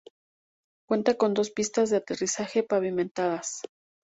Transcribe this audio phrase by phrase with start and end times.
[0.87, 3.61] Cuenta con dos pistas de aterrizaje pavimentadas:.